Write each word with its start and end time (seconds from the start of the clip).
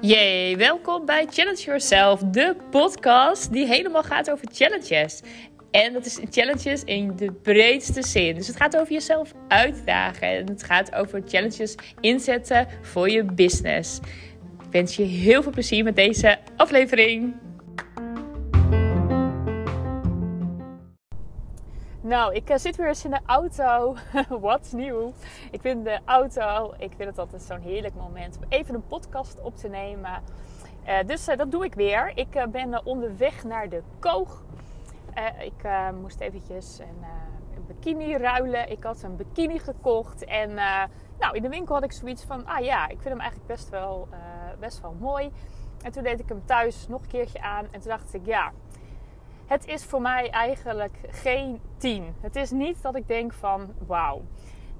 Yay, 0.00 0.56
welkom 0.56 1.06
bij 1.06 1.26
Challenge 1.30 1.62
Yourself, 1.62 2.20
de 2.20 2.56
podcast 2.70 3.52
die 3.52 3.66
helemaal 3.66 4.02
gaat 4.02 4.30
over 4.30 4.48
challenges. 4.52 5.20
En 5.70 5.92
dat 5.92 6.06
is 6.06 6.20
challenges 6.30 6.84
in 6.84 7.16
de 7.16 7.32
breedste 7.32 8.02
zin. 8.02 8.34
Dus 8.34 8.46
het 8.46 8.56
gaat 8.56 8.76
over 8.76 8.92
jezelf 8.92 9.32
uitdagen 9.48 10.28
en 10.28 10.46
het 10.46 10.62
gaat 10.62 10.94
over 10.94 11.22
challenges 11.26 11.74
inzetten 12.00 12.68
voor 12.82 13.10
je 13.10 13.24
business. 13.24 13.98
Ik 14.64 14.70
wens 14.70 14.96
je 14.96 15.02
heel 15.02 15.42
veel 15.42 15.52
plezier 15.52 15.84
met 15.84 15.96
deze 15.96 16.38
aflevering. 16.56 17.34
Nou, 22.10 22.34
ik 22.34 22.50
eh, 22.50 22.56
zit 22.56 22.76
weer 22.76 22.88
eens 22.88 23.04
in 23.04 23.10
de 23.10 23.20
auto. 23.26 23.96
Wat 24.48 24.72
nieuw. 24.72 25.12
Ik 25.50 25.60
vind 25.60 25.84
de 25.84 25.98
auto, 26.04 26.74
ik 26.78 26.92
vind 26.96 27.08
het 27.08 27.18
altijd 27.18 27.42
zo'n 27.42 27.60
heerlijk 27.60 27.94
moment 27.94 28.36
om 28.36 28.42
even 28.48 28.74
een 28.74 28.86
podcast 28.86 29.40
op 29.40 29.56
te 29.56 29.68
nemen. 29.68 30.22
Uh, 30.86 30.98
dus 31.06 31.28
uh, 31.28 31.36
dat 31.36 31.50
doe 31.50 31.64
ik 31.64 31.74
weer. 31.74 32.12
Ik 32.14 32.46
ben 32.50 32.86
onderweg 32.86 33.44
naar 33.44 33.68
de 33.68 33.82
Koog. 33.98 34.42
ik 35.38 35.68
moest 36.00 36.20
eventjes 36.20 36.78
een, 36.78 37.04
een, 37.56 37.66
bikini 37.66 38.16
ruilen. 38.16 38.70
Ik 38.70 38.82
had 38.82 39.02
een 39.02 39.16
bikini 39.16 39.58
gekocht. 39.58 40.24
En 40.24 40.54
nou, 41.18 41.32
in 41.32 41.42
de 41.42 41.48
winkel 41.48 41.74
had 41.74 41.84
ik 41.84 41.92
zoiets 41.92 42.24
van, 42.24 42.46
ah 42.46 42.64
ja, 42.64 42.84
ik 42.84 42.98
vind 43.00 43.08
hem 43.08 43.20
eigenlijk 43.20 43.48
best 43.48 43.68
wel, 43.68 44.08
best 44.58 44.80
wel 44.80 44.94
mooi. 44.98 45.30
En 45.82 45.92
toen 45.92 46.02
deed 46.02 46.20
ik 46.20 46.28
hem 46.28 46.42
thuis 46.44 46.88
nog 46.88 47.02
een 47.02 47.08
keertje 47.08 47.42
aan. 47.42 47.66
En 47.70 47.80
toen 47.80 47.90
dacht 47.90 48.14
ik, 48.14 48.26
ja, 48.26 48.52
het 49.50 49.66
is 49.66 49.84
voor 49.84 50.00
mij 50.00 50.30
eigenlijk 50.30 50.98
geen 51.08 51.60
10. 51.76 52.14
Het 52.20 52.36
is 52.36 52.50
niet 52.50 52.82
dat 52.82 52.96
ik 52.96 53.08
denk 53.08 53.32
van 53.32 53.74
wauw. 53.86 54.22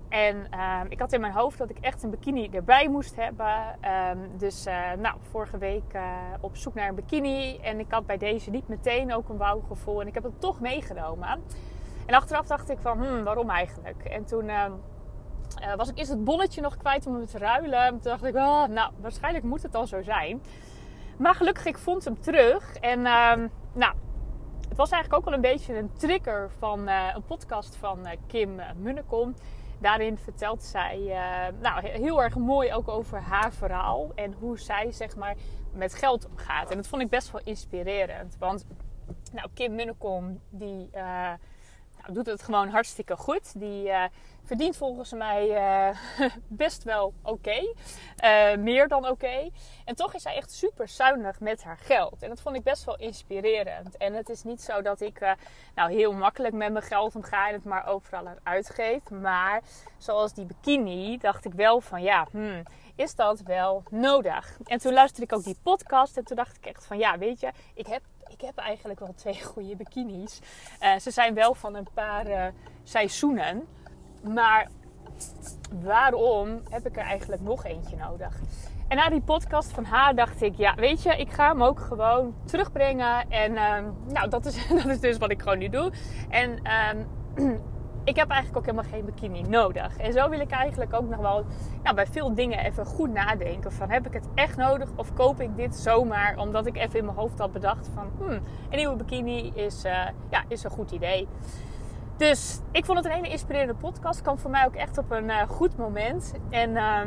En 0.08 0.46
uh, 0.54 0.80
ik 0.88 0.98
had 1.00 1.12
in 1.12 1.20
mijn 1.20 1.32
hoofd 1.32 1.58
dat 1.58 1.70
ik 1.70 1.78
echt 1.80 2.02
een 2.02 2.10
bikini 2.10 2.48
erbij 2.52 2.88
moest 2.88 3.16
hebben. 3.16 3.78
Um, 4.10 4.38
dus 4.38 4.66
uh, 4.66 4.74
nou, 4.98 5.16
vorige 5.30 5.58
week 5.58 5.94
uh, 5.94 6.02
op 6.40 6.56
zoek 6.56 6.74
naar 6.74 6.88
een 6.88 6.94
bikini. 6.94 7.58
En 7.62 7.78
ik 7.80 7.86
had 7.88 8.06
bij 8.06 8.16
deze 8.16 8.50
niet 8.50 8.68
meteen 8.68 9.14
ook 9.14 9.28
een 9.28 9.36
wauw 9.36 9.60
gevoel. 9.68 10.00
En 10.00 10.06
ik 10.06 10.14
heb 10.14 10.22
het 10.22 10.40
toch 10.40 10.60
meegenomen. 10.60 11.28
En 12.06 12.14
achteraf 12.14 12.46
dacht 12.46 12.70
ik 12.70 12.78
van, 12.80 12.98
hmm, 12.98 13.24
waarom 13.24 13.50
eigenlijk? 13.50 14.04
En 14.04 14.24
toen 14.24 14.48
ehm, 14.48 14.72
eh, 15.60 15.74
was 15.74 15.88
ik 15.88 15.98
eerst 15.98 16.10
het 16.10 16.24
bonnetje 16.24 16.60
nog 16.60 16.76
kwijt 16.76 17.06
om 17.06 17.14
hem 17.14 17.26
te 17.26 17.38
ruilen. 17.38 17.84
En 17.84 17.90
toen 17.90 18.10
dacht 18.10 18.24
ik, 18.24 18.34
oh, 18.34 18.66
nou, 18.66 18.92
waarschijnlijk 19.00 19.44
moet 19.44 19.62
het 19.62 19.74
al 19.74 19.86
zo 19.86 20.02
zijn. 20.02 20.42
Maar 21.16 21.34
gelukkig, 21.34 21.66
ik 21.66 21.78
vond 21.78 22.04
hem 22.04 22.20
terug. 22.20 22.76
En 22.76 23.06
het 24.70 24.78
was 24.78 24.90
eigenlijk 24.90 25.14
ook 25.14 25.24
wel 25.24 25.34
een 25.34 25.54
beetje 25.54 25.76
een 25.78 25.92
trigger 25.92 26.50
van 26.58 26.88
uh, 26.88 27.10
een 27.14 27.22
podcast 27.22 27.76
van 27.76 27.98
uh, 28.06 28.10
Kim 28.26 28.60
Munnekom. 28.76 29.34
Daarin 29.80 30.18
vertelt 30.18 30.62
zij 30.62 30.98
nou, 31.60 31.86
heel 31.86 32.22
erg 32.22 32.36
mooi 32.36 32.72
ook 32.72 32.88
over 32.88 33.20
haar 33.20 33.52
verhaal 33.52 34.12
en 34.14 34.32
hoe 34.32 34.58
zij 34.58 34.92
zeg 34.92 35.16
maar 35.16 35.34
met 35.72 35.94
geld 35.94 36.28
omgaat. 36.28 36.70
En 36.70 36.76
dat 36.76 36.86
vond 36.86 37.02
ik 37.02 37.08
best 37.08 37.30
wel 37.30 37.40
inspirerend. 37.44 38.36
Want 38.38 38.66
nou, 39.32 39.48
Kim 39.54 39.74
Munnekom 39.74 40.40
die 40.50 40.90
nou, 42.02 42.12
doet 42.12 42.26
het 42.26 42.42
gewoon 42.42 42.68
hartstikke 42.68 43.16
goed. 43.16 43.60
Die 43.60 43.90
verdient 44.50 44.76
volgens 44.76 45.12
mij 45.12 45.48
uh, 45.48 46.28
best 46.64 46.82
wel 46.82 47.12
oké. 47.22 47.74
Uh, 48.24 48.56
meer 48.56 48.88
dan 48.88 49.08
oké. 49.08 49.50
En 49.84 49.94
toch 49.94 50.14
is 50.14 50.22
zij 50.22 50.34
echt 50.34 50.52
super 50.52 50.88
zuinig 50.88 51.40
met 51.40 51.62
haar 51.62 51.78
geld. 51.78 52.22
En 52.22 52.28
dat 52.28 52.40
vond 52.40 52.56
ik 52.56 52.62
best 52.62 52.84
wel 52.84 52.96
inspirerend. 52.98 53.96
En 53.96 54.14
het 54.14 54.28
is 54.28 54.42
niet 54.42 54.62
zo 54.62 54.82
dat 54.82 55.00
ik 55.00 55.36
nou 55.74 55.92
heel 55.92 56.12
makkelijk 56.12 56.54
met 56.54 56.72
mijn 56.72 56.84
geld 56.84 57.16
omga 57.16 57.48
en 57.48 57.54
het 57.54 57.64
maar 57.64 57.86
overal 57.86 58.28
aan 58.28 58.38
uitgeef. 58.42 59.10
Maar 59.10 59.62
zoals 59.98 60.32
die 60.32 60.44
bikini 60.44 61.18
dacht 61.18 61.44
ik 61.44 61.52
wel 61.52 61.80
van 61.80 62.02
ja, 62.02 62.26
hmm, 62.30 62.62
is 62.94 63.14
dat 63.14 63.40
wel 63.40 63.82
nodig? 63.90 64.58
En 64.64 64.78
toen 64.78 64.92
luisterde 64.92 65.26
ik 65.26 65.38
ook 65.38 65.44
die 65.44 65.58
podcast 65.62 66.16
en 66.16 66.24
toen 66.24 66.36
dacht 66.36 66.56
ik 66.56 66.66
echt 66.66 66.86
van 66.86 66.98
ja, 66.98 67.18
weet 67.18 67.40
je, 67.40 67.50
ik 67.74 67.86
heb 67.86 68.02
ik 68.30 68.40
heb 68.40 68.56
eigenlijk 68.56 69.00
wel 69.00 69.14
twee 69.14 69.44
goede 69.44 69.76
bikinis. 69.76 70.38
Uh, 70.82 70.98
ze 70.98 71.10
zijn 71.10 71.34
wel 71.34 71.54
van 71.54 71.74
een 71.74 71.88
paar 71.94 72.26
uh, 72.26 72.44
seizoenen. 72.82 73.66
Maar 74.22 74.68
waarom 75.82 76.62
heb 76.70 76.86
ik 76.86 76.96
er 76.96 77.02
eigenlijk 77.02 77.42
nog 77.42 77.64
eentje 77.64 77.96
nodig? 77.96 78.40
En 78.88 78.96
na 78.96 79.08
die 79.08 79.20
podcast 79.20 79.72
van 79.72 79.84
haar 79.84 80.14
dacht 80.14 80.42
ik, 80.42 80.56
ja, 80.56 80.74
weet 80.74 81.02
je, 81.02 81.16
ik 81.16 81.30
ga 81.30 81.48
hem 81.48 81.62
ook 81.62 81.80
gewoon 81.80 82.34
terugbrengen. 82.44 83.30
En 83.30 83.52
uh, 83.52 83.78
nou, 84.06 84.28
dat 84.28 84.46
is, 84.46 84.68
dat 84.82 84.86
is 84.86 85.00
dus 85.00 85.18
wat 85.18 85.30
ik 85.30 85.42
gewoon 85.42 85.58
nu 85.58 85.68
doe. 85.68 85.92
En 86.28 86.60
uh, 86.62 87.54
ik 88.10 88.16
heb 88.16 88.28
eigenlijk 88.30 88.58
ook 88.58 88.72
helemaal 88.72 88.92
geen 88.92 89.04
bikini 89.04 89.42
nodig. 89.42 89.96
En 89.96 90.12
zo 90.12 90.28
wil 90.28 90.40
ik 90.40 90.50
eigenlijk 90.50 90.92
ook 90.92 91.08
nog 91.08 91.20
wel 91.20 91.44
nou, 91.82 91.94
bij 91.94 92.06
veel 92.06 92.34
dingen 92.34 92.58
even 92.58 92.86
goed 92.86 93.12
nadenken. 93.12 93.72
Van 93.72 93.90
heb 93.90 94.06
ik 94.06 94.12
het 94.12 94.28
echt 94.34 94.56
nodig 94.56 94.88
of 94.96 95.14
koop 95.14 95.40
ik 95.40 95.56
dit 95.56 95.76
zomaar 95.76 96.38
omdat 96.38 96.66
ik 96.66 96.76
even 96.76 96.98
in 96.98 97.04
mijn 97.04 97.16
hoofd 97.16 97.38
had 97.38 97.52
bedacht 97.52 97.90
van 97.94 98.10
hmm, 98.18 98.40
een 98.70 98.76
nieuwe 98.76 98.96
bikini 98.96 99.50
is, 99.54 99.84
uh, 99.84 99.92
ja, 100.30 100.42
is 100.48 100.64
een 100.64 100.70
goed 100.70 100.90
idee. 100.90 101.28
Dus 102.16 102.60
ik 102.72 102.84
vond 102.84 102.98
het 102.98 103.06
een 103.06 103.12
hele 103.12 103.28
inspirerende 103.28 103.74
podcast. 103.74 104.22
Kwam 104.22 104.38
voor 104.38 104.50
mij 104.50 104.66
ook 104.66 104.74
echt 104.74 104.98
op 104.98 105.10
een 105.10 105.24
uh, 105.24 105.42
goed 105.42 105.76
moment. 105.76 106.32
En 106.50 106.70
uh, 106.70 107.00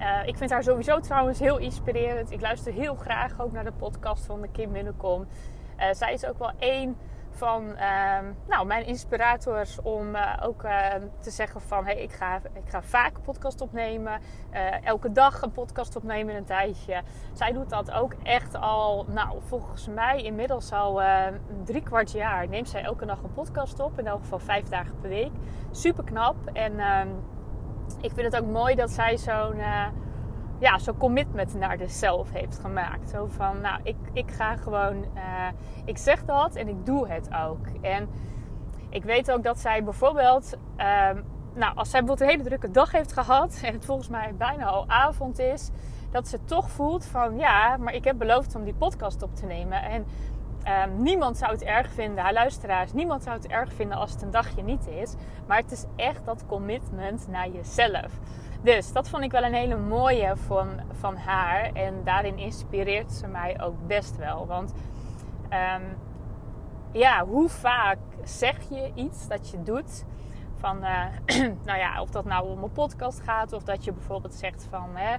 uh, 0.00 0.26
ik 0.26 0.36
vind 0.36 0.50
haar 0.50 0.62
sowieso 0.62 1.00
trouwens 1.00 1.38
heel 1.38 1.58
inspirerend. 1.58 2.30
Ik 2.30 2.40
luister 2.40 2.72
heel 2.72 2.94
graag 2.94 3.40
ook 3.40 3.52
naar 3.52 3.64
de 3.64 3.72
podcast 3.72 4.26
van 4.26 4.40
de 4.40 4.48
Kim 4.48 4.70
Minnekom. 4.70 5.26
Eh, 5.78 5.88
zij 5.92 6.12
is 6.12 6.26
ook 6.26 6.38
wel 6.38 6.52
één 6.58 6.96
van 7.30 7.76
ehm, 7.76 8.24
nou, 8.48 8.66
mijn 8.66 8.86
inspirators 8.86 9.80
om 9.82 10.14
uh, 10.14 10.32
ook 10.42 10.64
uh, 10.64 10.94
te 11.20 11.30
zeggen 11.30 11.60
van 11.60 11.84
hey, 11.84 12.02
ik, 12.02 12.12
ga, 12.12 12.36
ik 12.36 12.68
ga 12.68 12.82
vaak 12.82 13.16
een 13.16 13.22
podcast 13.22 13.60
opnemen. 13.60 14.20
Uh, 14.52 14.86
elke 14.86 15.12
dag 15.12 15.42
een 15.42 15.52
podcast 15.52 15.96
opnemen 15.96 16.34
een 16.34 16.44
tijdje. 16.44 17.02
Zij 17.32 17.52
doet 17.52 17.70
dat 17.70 17.90
ook 17.90 18.14
echt 18.22 18.54
al, 18.54 19.04
nou 19.08 19.38
volgens 19.46 19.88
mij 19.88 20.22
inmiddels 20.22 20.72
al 20.72 21.00
drie 21.64 21.82
kwart 21.82 22.10
jaar 22.10 22.48
neemt 22.48 22.68
zij 22.68 22.82
elke 22.82 23.06
dag 23.06 23.22
een 23.22 23.32
podcast 23.32 23.80
op. 23.80 23.98
In 23.98 24.06
elk 24.06 24.20
geval 24.20 24.38
vijf 24.38 24.68
dagen 24.68 24.98
per 25.00 25.08
week. 25.08 25.32
Super 25.70 26.04
knap. 26.04 26.36
En 26.52 26.78
ehm, 26.78 27.08
ik 28.00 28.12
vind 28.14 28.32
het 28.32 28.42
ook 28.42 28.50
mooi 28.50 28.74
dat 28.74 28.90
zij 28.90 29.16
zo'n 29.16 29.60
ja, 30.58 30.78
zo'n 30.78 30.96
commitment 30.96 31.54
naar 31.54 31.78
de 31.78 31.88
zelf 31.88 32.32
heeft 32.32 32.58
gemaakt. 32.58 33.10
Zo 33.10 33.26
van, 33.26 33.60
nou, 33.60 33.80
ik, 33.82 33.96
ik 34.12 34.30
ga 34.30 34.56
gewoon, 34.56 34.96
uh, 34.96 35.48
ik 35.84 35.98
zeg 35.98 36.24
dat 36.24 36.54
en 36.54 36.68
ik 36.68 36.86
doe 36.86 37.08
het 37.08 37.28
ook. 37.34 37.66
En 37.80 38.08
ik 38.88 39.04
weet 39.04 39.30
ook 39.30 39.42
dat 39.42 39.58
zij 39.58 39.84
bijvoorbeeld, 39.84 40.56
uh, 40.76 41.10
nou, 41.54 41.74
als 41.74 41.90
zij 41.90 42.00
bijvoorbeeld 42.04 42.20
een 42.20 42.36
hele 42.36 42.42
drukke 42.42 42.70
dag 42.70 42.92
heeft 42.92 43.12
gehad 43.12 43.60
en 43.64 43.72
het 43.72 43.84
volgens 43.84 44.08
mij 44.08 44.34
bijna 44.38 44.64
al 44.64 44.88
avond 44.88 45.38
is, 45.38 45.70
dat 46.10 46.28
ze 46.28 46.44
toch 46.44 46.70
voelt 46.70 47.04
van, 47.04 47.38
ja, 47.38 47.76
maar 47.76 47.94
ik 47.94 48.04
heb 48.04 48.18
beloofd 48.18 48.54
om 48.54 48.64
die 48.64 48.74
podcast 48.74 49.22
op 49.22 49.36
te 49.36 49.46
nemen. 49.46 49.82
En 49.82 50.06
Um, 50.84 51.02
niemand 51.02 51.36
zou 51.36 51.52
het 51.52 51.62
erg 51.62 51.92
vinden, 51.92 52.24
haar 52.24 52.32
luisteraars, 52.32 52.92
niemand 52.92 53.22
zou 53.22 53.36
het 53.36 53.46
erg 53.46 53.72
vinden 53.72 53.96
als 53.96 54.12
het 54.12 54.22
een 54.22 54.30
dagje 54.30 54.62
niet 54.62 54.86
is. 54.86 55.14
Maar 55.46 55.56
het 55.56 55.72
is 55.72 55.84
echt 55.96 56.24
dat 56.24 56.46
commitment 56.46 57.28
naar 57.28 57.48
jezelf. 57.48 58.12
Dus 58.62 58.92
dat 58.92 59.08
vond 59.08 59.24
ik 59.24 59.30
wel 59.30 59.42
een 59.42 59.54
hele 59.54 59.76
mooie 59.76 60.36
van, 60.36 60.68
van 60.92 61.16
haar. 61.16 61.72
En 61.72 61.94
daarin 62.04 62.38
inspireert 62.38 63.12
ze 63.12 63.26
mij 63.26 63.60
ook 63.60 63.86
best 63.86 64.16
wel. 64.16 64.46
Want 64.46 64.74
um, 65.52 65.96
ja, 66.92 67.26
hoe 67.26 67.48
vaak 67.48 67.98
zeg 68.24 68.68
je 68.68 68.90
iets 68.94 69.28
dat 69.28 69.50
je 69.50 69.62
doet? 69.62 70.04
Van, 70.56 70.84
uh, 70.84 71.04
nou 71.66 71.78
ja, 71.78 72.00
of 72.00 72.10
dat 72.10 72.24
nou 72.24 72.48
om 72.48 72.62
een 72.62 72.72
podcast 72.72 73.20
gaat, 73.20 73.52
of 73.52 73.62
dat 73.62 73.84
je 73.84 73.92
bijvoorbeeld 73.92 74.34
zegt 74.34 74.66
van. 74.70 74.90
Hè, 74.92 75.16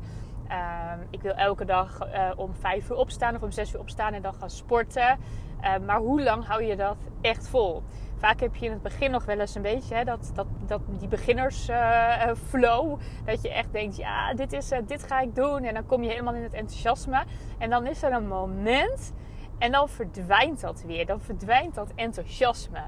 uh, 0.50 1.01
ik 1.09 1.21
wil 1.21 1.33
elke 1.33 1.66
dag 1.66 2.00
uh, 2.13 2.29
om 2.35 2.56
vijf 2.56 2.89
uur 2.89 2.95
opstaan 2.95 3.35
of 3.35 3.41
om 3.41 3.51
zes 3.51 3.73
uur 3.73 3.79
opstaan 3.79 4.13
en 4.13 4.21
dan 4.21 4.33
gaan 4.33 4.50
sporten. 4.50 5.19
Uh, 5.63 5.77
maar 5.85 5.97
hoe 5.97 6.23
lang 6.23 6.45
hou 6.45 6.63
je 6.63 6.75
dat 6.75 6.97
echt 7.21 7.47
vol? 7.47 7.83
Vaak 8.17 8.39
heb 8.39 8.55
je 8.55 8.65
in 8.65 8.71
het 8.71 8.81
begin 8.81 9.11
nog 9.11 9.25
wel 9.25 9.39
eens 9.39 9.55
een 9.55 9.61
beetje 9.61 9.95
hè, 9.95 10.03
dat, 10.03 10.31
dat, 10.33 10.47
dat 10.67 10.81
die 10.99 11.07
beginnersflow. 11.07 12.91
Uh, 12.91 12.97
dat 13.25 13.41
je 13.41 13.50
echt 13.50 13.71
denkt, 13.71 13.97
ja, 13.97 14.33
dit, 14.33 14.53
is, 14.53 14.71
dit 14.85 15.03
ga 15.03 15.19
ik 15.19 15.35
doen. 15.35 15.63
En 15.63 15.73
dan 15.73 15.85
kom 15.85 16.03
je 16.03 16.09
helemaal 16.09 16.33
in 16.33 16.44
het 16.44 16.53
enthousiasme. 16.53 17.23
En 17.57 17.69
dan 17.69 17.88
is 17.88 18.03
er 18.03 18.11
een 18.11 18.27
moment 18.27 19.13
en 19.57 19.71
dan 19.71 19.89
verdwijnt 19.89 20.61
dat 20.61 20.83
weer. 20.85 21.06
Dan 21.06 21.19
verdwijnt 21.19 21.75
dat 21.75 21.91
enthousiasme. 21.95 22.81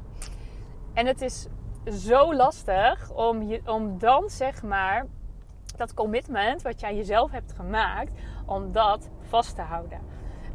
En 0.94 1.06
het 1.06 1.22
is 1.22 1.48
zo 1.86 2.34
lastig 2.36 3.12
om, 3.12 3.60
om 3.66 3.98
dan 3.98 4.30
zeg 4.30 4.64
maar 4.64 5.06
dat 5.78 5.94
commitment 5.94 6.62
wat 6.62 6.80
jij 6.80 6.96
jezelf 6.96 7.32
hebt 7.32 7.54
gemaakt, 7.54 8.12
om 8.46 8.72
dat 8.72 9.10
vast 9.20 9.56
te 9.56 9.62
houden. 9.62 10.00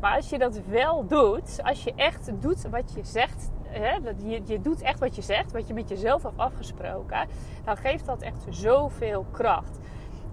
Maar 0.07 0.17
als 0.17 0.29
je 0.29 0.39
dat 0.39 0.61
wel 0.67 1.07
doet, 1.07 1.61
als 1.63 1.85
je 1.85 1.93
echt 1.97 2.43
doet 2.43 2.69
wat 2.69 2.93
je 2.95 3.05
zegt, 3.05 3.51
hè, 3.63 3.95
je, 4.17 4.43
je 4.45 4.61
doet 4.61 4.83
echt 4.83 4.99
wat 4.99 5.17
je 5.17 5.23
zegt, 5.23 5.53
wat 5.53 5.67
je 5.69 5.75
met 5.75 5.89
jezelf 5.89 6.23
hebt 6.23 6.39
afgesproken, 6.39 7.29
dan 7.65 7.77
geeft 7.77 8.07
dat 8.07 8.23
echt 8.23 8.47
zoveel 8.51 9.27
kracht. 9.33 9.79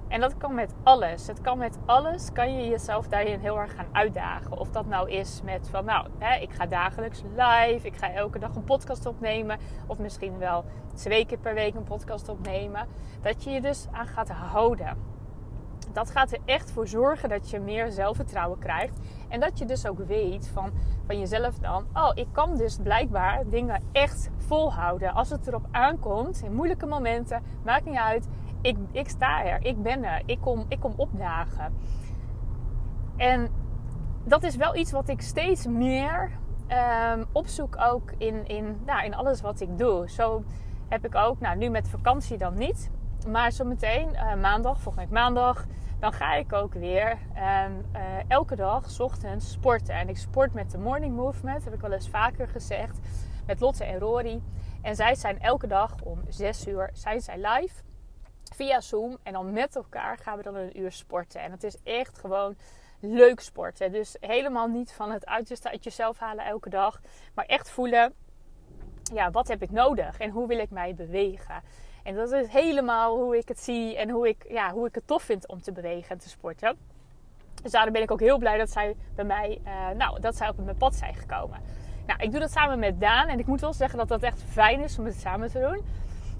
En 0.07 0.19
dat 0.19 0.37
kan 0.37 0.53
met 0.53 0.73
alles. 0.83 1.27
Het 1.27 1.41
kan 1.41 1.57
met 1.57 1.77
alles, 1.85 2.31
kan 2.31 2.57
je 2.57 2.69
jezelf 2.69 3.07
daarin 3.07 3.39
heel 3.39 3.59
erg 3.59 3.75
gaan 3.75 3.87
uitdagen. 3.91 4.57
Of 4.57 4.69
dat 4.69 4.85
nou 4.85 5.09
is 5.09 5.41
met 5.43 5.69
van, 5.69 5.85
nou, 5.85 6.07
hè, 6.17 6.39
ik 6.39 6.51
ga 6.51 6.65
dagelijks 6.65 7.21
live, 7.21 7.87
ik 7.87 7.95
ga 7.95 8.11
elke 8.11 8.39
dag 8.39 8.55
een 8.55 8.63
podcast 8.63 9.05
opnemen. 9.05 9.57
Of 9.87 9.99
misschien 9.99 10.37
wel 10.37 10.65
twee 10.93 11.25
keer 11.25 11.39
per 11.39 11.53
week 11.53 11.75
een 11.75 11.83
podcast 11.83 12.29
opnemen. 12.29 12.87
Dat 13.21 13.43
je 13.43 13.49
je 13.49 13.61
dus 13.61 13.87
aan 13.91 14.07
gaat 14.07 14.29
houden. 14.29 15.12
Dat 15.93 16.11
gaat 16.11 16.31
er 16.31 16.39
echt 16.45 16.71
voor 16.71 16.87
zorgen 16.87 17.29
dat 17.29 17.49
je 17.49 17.59
meer 17.59 17.91
zelfvertrouwen 17.91 18.59
krijgt. 18.59 18.99
En 19.29 19.39
dat 19.39 19.59
je 19.59 19.65
dus 19.65 19.87
ook 19.87 19.99
weet 20.07 20.47
van, 20.47 20.71
van 21.05 21.19
jezelf 21.19 21.57
dan... 21.59 21.85
Oh, 21.93 22.11
ik 22.13 22.27
kan 22.31 22.57
dus 22.57 22.77
blijkbaar 22.83 23.43
dingen 23.49 23.81
echt 23.91 24.29
volhouden. 24.37 25.13
Als 25.13 25.29
het 25.29 25.47
erop 25.47 25.65
aankomt, 25.71 26.41
in 26.43 26.55
moeilijke 26.55 26.85
momenten, 26.85 27.43
maakt 27.63 27.85
niet 27.85 27.97
uit 27.97 28.27
ik, 28.63 28.77
ik 28.91 29.09
sta 29.09 29.45
er, 29.45 29.65
ik 29.65 29.81
ben 29.81 30.03
er, 30.03 30.21
ik 30.25 30.41
kom, 30.41 30.65
ik 30.67 30.79
kom 30.79 30.93
opdagen. 30.95 31.73
En 33.17 33.49
dat 34.23 34.43
is 34.43 34.55
wel 34.55 34.75
iets 34.75 34.91
wat 34.91 35.09
ik 35.09 35.21
steeds 35.21 35.67
meer 35.67 36.31
um, 37.13 37.25
opzoek 37.31 37.75
ook 37.79 38.11
in, 38.17 38.47
in, 38.47 38.81
nou, 38.85 39.05
in 39.05 39.15
alles 39.15 39.41
wat 39.41 39.59
ik 39.59 39.77
doe. 39.77 40.09
Zo 40.09 40.43
heb 40.89 41.05
ik 41.05 41.15
ook, 41.15 41.39
nou 41.39 41.57
nu 41.57 41.69
met 41.69 41.89
vakantie 41.89 42.37
dan 42.37 42.57
niet, 42.57 42.91
maar 43.27 43.51
zometeen 43.51 44.09
uh, 44.13 44.35
maandag, 44.35 44.79
volgende 44.79 45.07
week 45.07 45.19
maandag, 45.19 45.65
dan 46.03 46.13
ga 46.13 46.33
ik 46.33 46.53
ook 46.53 46.73
weer 46.73 47.17
um, 47.65 47.85
elke 48.27 48.55
dag 48.55 48.99
ochtends 48.99 49.51
sporten. 49.51 49.95
En 49.95 50.09
ik 50.09 50.17
sport 50.17 50.53
met 50.53 50.71
de 50.71 50.77
Morning 50.77 51.15
Movement, 51.15 51.63
heb 51.63 51.73
ik 51.73 51.81
wel 51.81 51.91
eens 51.91 52.09
vaker 52.09 52.47
gezegd, 52.47 52.97
met 53.45 53.59
Lotte 53.59 53.83
en 53.83 53.99
Rory. 53.99 54.41
En 54.81 54.95
zij 54.95 55.15
zijn 55.15 55.39
elke 55.39 55.67
dag 55.67 55.95
om 56.01 56.21
6 56.27 56.67
uur 56.67 56.89
zijn 56.93 57.21
zij 57.21 57.37
live 57.37 57.75
via 58.55 58.81
Zoom. 58.81 59.17
En 59.23 59.33
dan 59.33 59.53
met 59.53 59.75
elkaar 59.75 60.17
gaan 60.17 60.37
we 60.37 60.43
dan 60.43 60.55
een 60.55 60.79
uur 60.79 60.91
sporten. 60.91 61.41
En 61.41 61.51
het 61.51 61.63
is 61.63 61.77
echt 61.83 62.17
gewoon 62.17 62.55
leuk 62.99 63.39
sporten. 63.39 63.91
Dus 63.91 64.17
helemaal 64.19 64.67
niet 64.67 64.91
van 64.91 65.11
het 65.11 65.25
uiterste 65.25 65.69
uit 65.69 65.83
jezelf 65.83 66.19
halen 66.19 66.45
elke 66.45 66.69
dag. 66.69 67.01
Maar 67.33 67.45
echt 67.45 67.69
voelen, 67.69 68.13
ja, 69.13 69.31
wat 69.31 69.47
heb 69.47 69.61
ik 69.61 69.71
nodig? 69.71 70.17
En 70.17 70.29
hoe 70.29 70.47
wil 70.47 70.59
ik 70.59 70.69
mij 70.69 70.95
bewegen? 70.95 71.63
En 72.03 72.15
dat 72.15 72.31
is 72.31 72.47
helemaal 72.47 73.17
hoe 73.17 73.37
ik 73.37 73.47
het 73.47 73.59
zie 73.59 73.97
en 73.97 74.09
hoe 74.09 74.27
ik, 74.27 74.45
ja, 74.49 74.71
hoe 74.71 74.87
ik 74.87 74.95
het 74.95 75.07
tof 75.07 75.23
vind 75.23 75.47
om 75.47 75.61
te 75.61 75.71
bewegen 75.71 76.09
en 76.09 76.17
te 76.17 76.29
sporten. 76.29 76.77
Dus 77.61 77.71
daarom 77.71 77.93
ben 77.93 78.01
ik 78.01 78.11
ook 78.11 78.19
heel 78.19 78.37
blij 78.37 78.57
dat 78.57 78.69
zij 78.69 78.95
bij 79.15 79.25
mij, 79.25 79.61
uh, 79.65 79.89
nou, 79.97 80.19
dat 80.19 80.35
zij 80.35 80.49
op 80.49 80.57
mijn 80.57 80.77
pad 80.77 80.95
zijn 80.95 81.15
gekomen. 81.15 81.59
Nou, 82.07 82.21
ik 82.21 82.31
doe 82.31 82.39
dat 82.39 82.51
samen 82.51 82.79
met 82.79 82.99
Daan. 82.99 83.27
En 83.27 83.39
ik 83.39 83.45
moet 83.45 83.61
wel 83.61 83.73
zeggen 83.73 83.97
dat 83.97 84.07
dat 84.07 84.21
echt 84.21 84.43
fijn 84.49 84.79
is 84.79 84.99
om 84.99 85.05
het 85.05 85.15
samen 85.15 85.51
te 85.51 85.59
doen. 85.59 85.85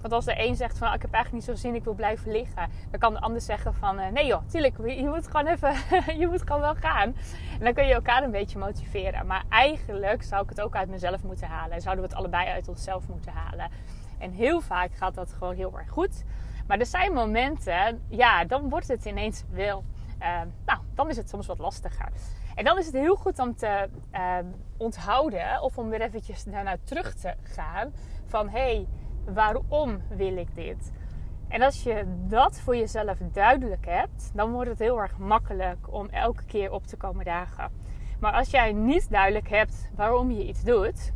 Want 0.00 0.16
als 0.16 0.24
de 0.24 0.46
een 0.46 0.56
zegt 0.56 0.78
van 0.78 0.88
oh, 0.88 0.94
ik 0.94 1.02
heb 1.02 1.12
eigenlijk 1.12 1.46
niet 1.46 1.56
zo 1.56 1.62
zin, 1.62 1.74
ik 1.74 1.84
wil 1.84 1.94
blijven 1.94 2.32
liggen. 2.32 2.70
Dan 2.90 3.00
kan 3.00 3.12
de 3.12 3.20
ander 3.20 3.40
zeggen 3.40 3.74
van 3.74 3.98
eh, 3.98 4.12
nee 4.12 4.26
joh, 4.26 4.42
tuurlijk, 4.48 4.76
je 4.86 5.08
moet 5.08 5.26
gewoon 5.26 5.46
even, 5.46 5.74
je 6.20 6.26
moet 6.26 6.42
gewoon 6.42 6.60
wel 6.60 6.74
gaan. 6.74 7.16
En 7.58 7.64
dan 7.64 7.74
kun 7.74 7.86
je 7.86 7.94
elkaar 7.94 8.22
een 8.22 8.30
beetje 8.30 8.58
motiveren. 8.58 9.26
Maar 9.26 9.44
eigenlijk 9.48 10.22
zou 10.22 10.42
ik 10.42 10.48
het 10.48 10.60
ook 10.60 10.76
uit 10.76 10.88
mezelf 10.88 11.22
moeten 11.22 11.48
halen. 11.48 11.72
En 11.72 11.80
zouden 11.80 12.04
we 12.04 12.10
het 12.10 12.18
allebei 12.18 12.48
uit 12.48 12.68
onszelf 12.68 13.08
moeten 13.08 13.32
halen. 13.32 13.70
En 14.18 14.30
heel 14.30 14.60
vaak 14.60 14.94
gaat 14.94 15.14
dat 15.14 15.32
gewoon 15.32 15.54
heel 15.54 15.78
erg 15.78 15.90
goed. 15.90 16.24
Maar 16.66 16.78
er 16.78 16.86
zijn 16.86 17.12
momenten, 17.12 18.02
ja, 18.08 18.44
dan 18.44 18.68
wordt 18.68 18.88
het 18.88 19.04
ineens 19.04 19.44
wel, 19.50 19.84
uh, 20.20 20.40
nou, 20.66 20.78
dan 20.94 21.08
is 21.08 21.16
het 21.16 21.28
soms 21.28 21.46
wat 21.46 21.58
lastiger. 21.58 22.08
En 22.54 22.64
dan 22.64 22.78
is 22.78 22.86
het 22.86 22.94
heel 22.94 23.16
goed 23.16 23.38
om 23.38 23.56
te 23.56 23.88
uh, 24.12 24.36
onthouden 24.76 25.62
of 25.62 25.78
om 25.78 25.88
weer 25.88 26.00
eventjes 26.00 26.44
daarna 26.44 26.76
terug 26.84 27.14
te 27.14 27.34
gaan 27.42 27.92
van 28.26 28.48
hé, 28.48 28.58
hey, 28.58 28.86
waarom 29.34 30.00
wil 30.08 30.36
ik 30.36 30.54
dit? 30.54 30.92
En 31.48 31.62
als 31.62 31.82
je 31.82 32.04
dat 32.28 32.60
voor 32.60 32.76
jezelf 32.76 33.18
duidelijk 33.32 33.86
hebt, 33.86 34.30
dan 34.34 34.52
wordt 34.52 34.70
het 34.70 34.78
heel 34.78 35.00
erg 35.00 35.18
makkelijk 35.18 35.92
om 35.92 36.08
elke 36.08 36.44
keer 36.44 36.72
op 36.72 36.86
te 36.86 36.96
komen 36.96 37.24
dagen. 37.24 37.70
Maar 38.20 38.32
als 38.32 38.50
jij 38.50 38.72
niet 38.72 39.10
duidelijk 39.10 39.48
hebt 39.48 39.90
waarom 39.94 40.30
je 40.30 40.46
iets 40.46 40.62
doet 40.62 41.12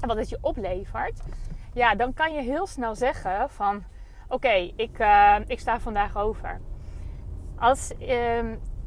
en 0.00 0.08
wat 0.08 0.16
het 0.16 0.28
je 0.28 0.38
oplevert, 0.40 1.22
ja, 1.72 1.94
dan 1.94 2.14
kan 2.14 2.32
je 2.34 2.42
heel 2.42 2.66
snel 2.66 2.94
zeggen 2.94 3.50
van 3.50 3.84
oké, 4.28 4.72
ik, 4.76 4.98
uh, 4.98 5.36
ik 5.46 5.60
sta 5.60 5.80
vandaag 5.80 6.16
over. 6.16 6.60
Als, 7.58 7.92
uh, 8.00 8.42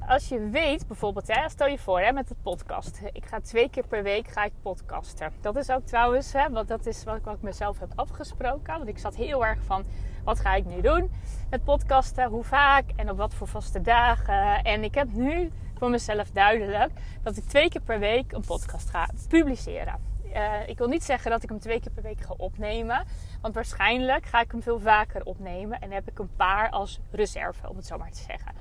als 0.07 0.27
je 0.27 0.49
weet, 0.49 0.87
bijvoorbeeld, 0.87 1.27
hè, 1.27 1.49
stel 1.49 1.67
je 1.67 1.77
voor 1.77 1.99
hè, 1.99 2.11
met 2.11 2.29
het 2.29 2.41
podcast. 2.41 3.01
Ik 3.13 3.25
ga 3.25 3.39
twee 3.39 3.69
keer 3.69 3.87
per 3.87 4.03
week 4.03 4.27
ga 4.27 4.43
ik 4.43 4.51
podcasten. 4.61 5.33
Dat 5.41 5.55
is 5.55 5.69
ook 5.69 5.85
trouwens, 5.85 6.33
hè, 6.33 6.49
want 6.49 6.67
dat 6.67 6.85
is 6.85 7.03
wat 7.03 7.15
ik, 7.15 7.23
wat 7.23 7.35
ik 7.35 7.41
mezelf 7.41 7.79
heb 7.79 7.91
afgesproken. 7.95 8.73
Want 8.73 8.87
ik 8.87 8.97
zat 8.97 9.15
heel 9.15 9.45
erg 9.45 9.63
van, 9.63 9.83
wat 10.23 10.39
ga 10.39 10.53
ik 10.53 10.65
nu 10.65 10.81
doen 10.81 11.11
met 11.49 11.63
podcasten? 11.63 12.29
Hoe 12.29 12.43
vaak 12.43 12.85
en 12.95 13.09
op 13.09 13.17
wat 13.17 13.33
voor 13.33 13.47
vaste 13.47 13.81
dagen? 13.81 14.63
En 14.63 14.83
ik 14.83 14.95
heb 14.95 15.13
nu 15.13 15.51
voor 15.77 15.89
mezelf 15.89 16.31
duidelijk 16.31 16.91
dat 17.23 17.37
ik 17.37 17.43
twee 17.43 17.69
keer 17.69 17.81
per 17.81 17.99
week 17.99 18.31
een 18.31 18.45
podcast 18.45 18.89
ga 18.89 19.09
publiceren. 19.27 20.14
Uh, 20.35 20.67
ik 20.67 20.77
wil 20.77 20.87
niet 20.87 21.03
zeggen 21.03 21.31
dat 21.31 21.43
ik 21.43 21.49
hem 21.49 21.59
twee 21.59 21.79
keer 21.79 21.91
per 21.91 22.03
week 22.03 22.21
ga 22.21 22.33
opnemen. 22.37 23.05
Want 23.41 23.53
waarschijnlijk 23.53 24.25
ga 24.25 24.41
ik 24.41 24.51
hem 24.51 24.61
veel 24.61 24.79
vaker 24.79 25.25
opnemen. 25.25 25.81
En 25.81 25.91
heb 25.91 26.09
ik 26.09 26.19
een 26.19 26.35
paar 26.35 26.69
als 26.69 26.99
reserve, 27.11 27.69
om 27.69 27.75
het 27.75 27.85
zo 27.85 27.97
maar 27.97 28.11
te 28.11 28.23
zeggen. 28.27 28.53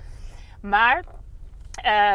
Maar 0.60 1.04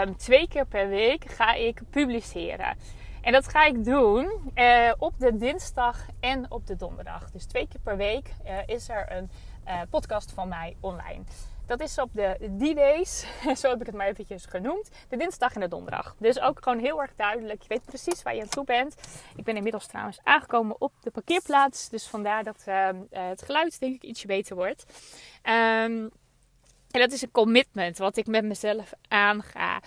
um, 0.03 0.17
twee 0.17 0.47
keer 0.47 0.65
per 0.65 0.87
week 0.87 1.31
ga 1.31 1.53
ik 1.53 1.81
publiceren. 1.89 2.77
En 3.21 3.31
dat 3.31 3.47
ga 3.47 3.65
ik 3.65 3.83
doen 3.83 4.51
uh, 4.55 4.91
op 4.97 5.13
de 5.17 5.37
dinsdag 5.37 6.05
en 6.19 6.51
op 6.51 6.67
de 6.67 6.75
donderdag. 6.75 7.31
Dus 7.31 7.45
twee 7.45 7.67
keer 7.67 7.81
per 7.83 7.97
week 7.97 8.33
uh, 8.45 8.57
is 8.65 8.89
er 8.89 9.11
een 9.11 9.29
podcast 9.89 10.31
van 10.31 10.47
mij 10.47 10.75
online. 10.79 11.23
Dat 11.69 11.81
is 11.81 11.97
op 11.97 12.13
de 12.13 12.35
D-Days, 12.57 13.25
zo 13.61 13.69
heb 13.69 13.79
ik 13.79 13.85
het 13.85 13.95
maar 13.95 14.07
eventjes 14.07 14.45
genoemd. 14.45 14.89
De 15.09 15.17
dinsdag 15.17 15.53
en 15.53 15.61
de 15.61 15.67
donderdag. 15.67 16.15
Dus 16.19 16.39
ook 16.39 16.63
gewoon 16.63 16.79
heel 16.79 17.01
erg 17.01 17.15
duidelijk. 17.15 17.61
Je 17.61 17.67
weet 17.67 17.85
precies 17.85 18.23
waar 18.23 18.35
je 18.35 18.41
aan 18.41 18.49
toe 18.49 18.63
bent. 18.63 18.95
Ik 19.35 19.43
ben 19.43 19.55
inmiddels 19.55 19.87
trouwens 19.87 20.19
aangekomen 20.23 20.81
op 20.81 20.93
de 21.01 21.11
parkeerplaats. 21.11 21.89
Dus 21.89 22.07
vandaar 22.07 22.43
dat 22.43 22.63
ehm, 22.65 22.95
het 23.09 23.41
geluid 23.41 23.79
denk 23.79 23.95
ik 23.95 24.03
ietsje 24.03 24.27
beter 24.27 24.55
wordt. 24.55 24.85
Um, 25.43 26.11
en 26.91 26.99
dat 26.99 27.11
is 27.11 27.21
een 27.21 27.31
commitment 27.31 27.97
wat 27.97 28.17
ik 28.17 28.27
met 28.27 28.43
mezelf 28.43 28.91
aanga. 29.07 29.81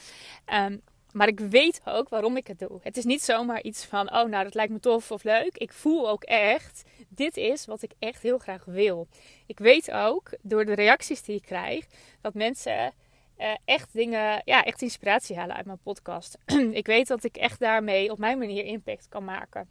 Um, 0.53 0.83
maar 1.13 1.29
ik 1.29 1.41
weet 1.41 1.81
ook 1.85 2.09
waarom 2.09 2.37
ik 2.37 2.47
het 2.47 2.59
doe. 2.59 2.79
Het 2.83 2.97
is 2.97 3.05
niet 3.05 3.23
zomaar 3.23 3.63
iets 3.63 3.85
van, 3.85 4.15
oh 4.15 4.29
nou 4.29 4.45
dat 4.45 4.55
lijkt 4.55 4.73
me 4.73 4.81
tof 4.81 5.11
of 5.11 5.23
leuk. 5.23 5.57
Ik 5.57 5.73
voel 5.73 6.09
ook 6.09 6.23
echt, 6.25 6.83
dit 7.09 7.37
is 7.37 7.67
wat 7.67 7.83
ik 7.83 7.93
echt 7.99 8.23
heel 8.23 8.39
graag 8.39 8.65
wil. 8.65 9.07
Ik 9.47 9.59
weet 9.59 9.91
ook 9.91 10.31
door 10.43 10.65
de 10.65 10.75
reacties 10.75 11.23
die 11.23 11.37
ik 11.37 11.43
krijg, 11.43 11.87
dat 12.21 12.35
mensen 12.35 12.93
uh, 13.39 13.55
echt 13.65 13.93
dingen, 13.93 14.43
ja, 14.45 14.65
echt 14.65 14.83
inspiratie 14.83 15.37
halen 15.37 15.57
uit 15.57 15.67
mijn 15.67 15.83
podcast. 15.83 16.39
ik 16.81 16.87
weet 16.87 17.07
dat 17.07 17.25
ik 17.25 17.37
echt 17.37 17.61
daarmee 17.61 18.11
op 18.11 18.19
mijn 18.19 18.39
manier 18.39 18.65
impact 18.65 19.09
kan 19.09 19.25
maken. 19.25 19.69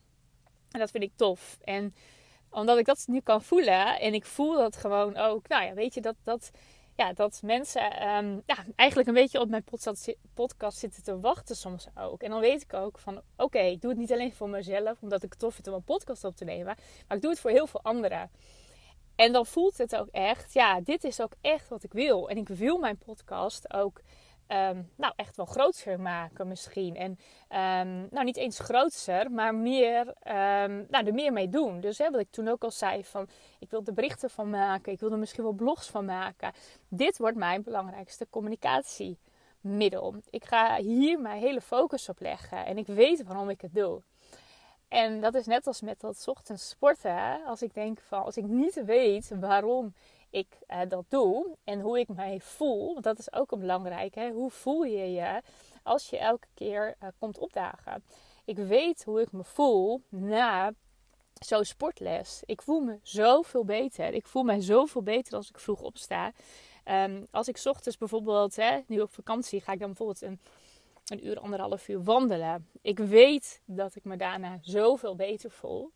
En 0.72 0.80
dat 0.80 0.92
vind 0.92 1.04
ik 1.04 1.12
tof. 1.16 1.58
En 1.64 1.94
omdat 2.50 2.78
ik 2.78 2.86
dat 2.86 3.04
nu 3.08 3.20
kan 3.20 3.44
voelen 3.44 4.00
en 4.00 4.14
ik 4.14 4.26
voel 4.26 4.56
dat 4.56 4.78
gewoon 4.78 5.18
ook, 5.18 5.48
nou 5.48 5.66
ja, 5.66 5.74
weet 5.74 5.94
je, 5.94 6.02
dat, 6.02 6.16
dat 6.24 6.52
ja, 6.96 7.14
dat 7.14 7.42
mensen 7.44 8.08
um, 8.08 8.42
ja, 8.46 8.58
eigenlijk 8.76 9.10
een 9.10 9.16
beetje 9.16 9.40
op 9.40 9.50
mijn 9.50 9.64
podcast 10.34 10.80
zitten 10.80 11.04
te 11.04 11.20
wachten 11.20 11.56
soms 11.56 11.88
ook. 11.96 12.22
En 12.22 12.30
dan 12.30 12.40
weet 12.40 12.62
ik 12.62 12.74
ook 12.74 13.00
van 13.00 13.22
oké, 13.38 13.60
ik 13.60 13.82
doe 13.82 13.90
het 13.90 14.00
niet 14.00 14.12
alleen 14.12 14.34
voor 14.34 14.50
mezelf, 14.50 15.02
omdat 15.02 15.24
ik 15.24 15.30
het 15.30 15.40
tof 15.40 15.54
vind 15.54 15.68
om 15.68 15.74
een 15.74 15.84
podcast 15.84 16.24
op 16.24 16.36
te 16.36 16.46
nemen. 16.46 16.76
Maar 17.08 17.18
ik 17.18 17.22
doe 17.22 17.32
het 17.32 17.40
voor 17.40 17.52
heel 17.52 17.68
veel 17.68 17.82
anderen. 17.84 18.32
En 19.16 19.32
dan 19.32 19.46
voelt 19.46 19.78
het 19.78 19.96
ook 19.96 20.08
echt, 20.12 20.54
ja, 20.54 20.82
dit 20.82 21.04
is 21.04 21.22
ook 21.22 21.34
echt 21.42 21.70
wat 21.70 21.84
ik 21.84 21.94
wil. 21.94 22.30
En 22.30 22.38
ik 22.38 22.48
wil 22.48 22.78
mijn 22.78 22.98
podcast 22.98 23.74
ook 23.74 24.02
um, 24.52 24.90
nou, 24.96 25.14
echt 25.16 25.38
wel 25.38 25.46
groter 25.46 26.00
maken 26.00 26.48
misschien. 26.48 26.96
En 26.96 27.12
um, 27.12 28.08
nou, 28.12 28.24
niet 28.24 28.38
eens 28.38 28.60
groter, 28.60 29.32
maar 29.32 29.56
meer, 29.56 30.08
um, 30.08 30.86
nou, 30.90 31.06
er 31.06 31.14
meer 31.14 31.34
mee 31.34 31.50
doen. 31.50 31.80
Dus 31.80 31.98
hè, 31.98 32.10
wat 32.12 32.20
ik 32.20 32.32
toen 32.32 32.48
ook 32.48 32.64
al 32.64 32.72
zei, 32.72 33.04
van 33.04 33.28
ik 33.60 33.70
wil 33.70 33.82
er 33.86 33.94
berichten 33.94 34.30
van 34.30 34.50
maken. 34.50 34.92
Ik 34.92 35.00
wil 35.00 35.12
er 35.12 35.18
misschien 35.18 35.44
wel 35.44 35.54
blogs 35.54 35.90
van 35.90 36.06
maken. 36.06 36.54
Dit 36.88 37.18
wordt 37.18 37.38
mijn 37.38 37.64
belangrijkste 37.64 38.28
communicatiemiddel. 38.30 40.16
Ik 40.30 40.46
ga 40.46 40.76
hier 40.76 41.20
mijn 41.20 41.40
hele 41.40 41.62
focus 41.62 42.10
op 42.10 42.20
leggen. 42.20 42.66
En 42.66 42.78
ik 42.78 42.88
weet 42.88 43.24
waarom 43.24 43.50
ik 43.50 43.62
het 43.62 43.74
doe. 43.74 44.02
En 44.88 45.22
dat 45.22 45.36
is 45.36 45.46
net 45.46 45.68
als 45.68 45.82
met 45.82 46.00
dat 46.00 46.28
ochtends 46.28 46.70
sporten. 46.70 47.46
Als 47.46 47.62
ik 47.62 47.74
denk 47.74 48.00
van, 48.00 48.24
als 48.24 48.38
ik 48.38 48.46
niet 48.46 48.84
weet 48.86 49.32
waarom 49.40 49.94
ik 50.32 50.58
uh, 50.68 50.80
dat 50.88 51.06
doe 51.08 51.58
en 51.64 51.80
hoe 51.80 52.00
ik 52.00 52.08
mij 52.08 52.40
voel. 52.40 53.02
Dat 53.02 53.20
is 53.20 53.34
ook 53.34 53.52
een 53.52 53.60
belangrijke. 53.60 54.32
Hoe 54.34 54.50
voel 54.50 54.84
je 54.84 55.12
je 55.12 55.42
als 55.84 56.10
je 56.10 56.18
elke 56.18 56.48
keer 56.54 56.96
uh, 57.04 57.10
komt 57.20 57.38
opdagen? 57.38 58.04
Ik 58.46 58.58
weet 58.58 59.04
hoe 59.04 59.22
ik 59.22 59.32
me 59.32 59.44
voel 59.44 60.02
na 60.10 60.74
zo'n 61.34 61.66
sportles. 61.66 62.42
Ik 62.46 62.62
voel 62.62 62.80
me 62.80 63.00
zoveel 63.02 63.66
beter. 63.66 64.14
Ik 64.14 64.26
voel 64.28 64.44
mij 64.44 64.62
zoveel 64.62 65.04
beter 65.04 65.36
als 65.36 65.50
ik 65.50 65.60
vroeg 65.60 65.82
opsta. 65.82 66.32
Um, 66.86 67.26
als 67.32 67.48
ik 67.48 67.62
ochtends 67.64 67.98
bijvoorbeeld, 67.98 68.56
hè, 68.56 68.80
nu 68.88 69.00
op 69.00 69.14
vakantie, 69.14 69.62
ga 69.62 69.72
ik 69.72 69.80
dan 69.80 69.88
bijvoorbeeld 69.88 70.22
een, 70.22 70.40
een 71.08 71.28
uur, 71.28 71.40
anderhalf 71.40 71.88
uur 71.88 72.04
wandelen. 72.04 72.70
Ik 72.82 73.00
weet 73.00 73.62
dat 73.66 73.96
ik 73.96 74.04
me 74.04 74.18
daarna 74.18 74.58
zoveel 74.62 75.16
beter 75.16 75.52
voel. 75.52 75.92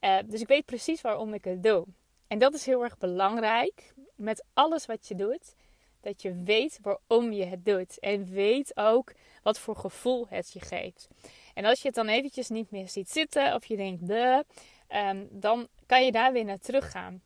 Uh, 0.00 0.18
dus 0.26 0.40
ik 0.40 0.48
weet 0.48 0.64
precies 0.64 1.00
waarom 1.00 1.34
ik 1.34 1.44
het 1.44 1.62
doe. 1.62 1.86
En 2.28 2.38
dat 2.38 2.54
is 2.54 2.66
heel 2.66 2.82
erg 2.82 2.98
belangrijk 2.98 3.94
met 4.14 4.44
alles 4.54 4.86
wat 4.86 5.08
je 5.08 5.14
doet. 5.14 5.54
dat 6.00 6.22
je 6.22 6.42
weet 6.42 6.78
waarom 6.82 7.32
je 7.32 7.44
het 7.44 7.64
doet. 7.64 7.98
En 7.98 8.24
weet 8.24 8.76
ook 8.76 9.12
wat 9.42 9.58
voor 9.58 9.76
gevoel 9.76 10.26
het 10.28 10.52
je 10.52 10.60
geeft. 10.60 11.08
En 11.54 11.64
als 11.64 11.80
je 11.80 11.86
het 11.86 11.96
dan 11.96 12.08
eventjes 12.08 12.48
niet 12.48 12.70
meer 12.70 12.88
ziet 12.88 13.10
zitten 13.10 13.54
of 13.54 13.64
je 13.64 13.76
denkt, 13.76 14.06
de, 14.06 14.44
ehm, 14.86 15.26
dan 15.30 15.68
kan 15.86 16.04
je 16.04 16.12
daar 16.12 16.32
weer 16.32 16.44
naar 16.44 16.58
terug 16.58 16.90
gaan 16.90 17.22